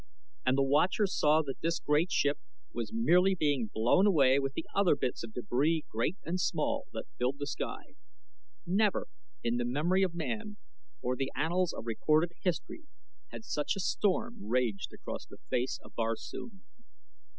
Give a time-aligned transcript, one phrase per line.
[0.47, 2.39] And the watchers saw that this great ship
[2.73, 7.05] was merely being blown away with the other bits of debris great and small that
[7.19, 7.93] filled the sky.
[8.65, 9.05] Never
[9.43, 10.57] in the memory of man
[11.03, 12.85] or the annals of recorded history
[13.27, 16.63] had such a storm raged across the face of Barsoom.